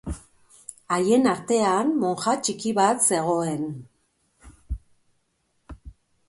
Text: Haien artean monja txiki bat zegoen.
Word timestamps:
Haien 0.95 1.27
artean 1.33 1.91
monja 2.03 2.33
txiki 2.47 2.73
bat 2.79 3.05
zegoen. 3.11 3.69